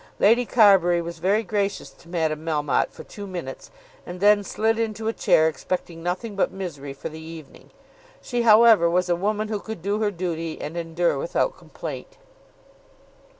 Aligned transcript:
Lady 0.17 0.47
Carbury 0.47 0.99
was 0.99 1.19
very 1.19 1.43
gracious 1.43 1.91
to 1.91 2.09
Madame 2.09 2.43
Melmotte 2.43 2.89
for 2.89 3.03
two 3.03 3.27
minutes, 3.27 3.69
and 4.03 4.19
then 4.19 4.43
slid 4.43 4.79
into 4.79 5.07
a 5.07 5.13
chair 5.13 5.47
expecting 5.47 6.01
nothing 6.01 6.35
but 6.35 6.51
misery 6.51 6.91
for 6.91 7.07
the 7.07 7.21
evening. 7.21 7.69
She, 8.19 8.41
however, 8.41 8.89
was 8.89 9.09
a 9.09 9.15
woman 9.15 9.49
who 9.49 9.59
could 9.59 9.83
do 9.83 9.99
her 9.99 10.09
duty 10.09 10.59
and 10.59 10.75
endure 10.75 11.19
without 11.19 11.55
complaint. 11.55 12.17